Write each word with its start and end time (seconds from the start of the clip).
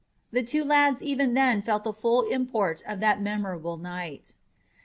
The 0.31 0.41
two 0.41 0.63
lads 0.65 1.03
even 1.03 1.35
then 1.35 1.61
felt 1.61 1.83
the 1.83 1.93
full 1.93 2.23
import 2.27 2.81
of 2.87 3.01
that 3.01 3.21
memorable 3.21 3.77
night. 3.77 4.33